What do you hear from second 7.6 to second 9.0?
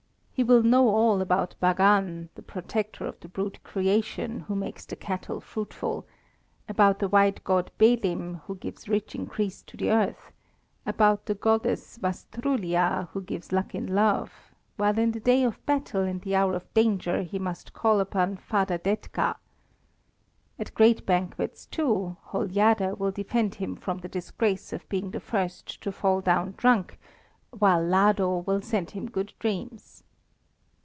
Belim, who gives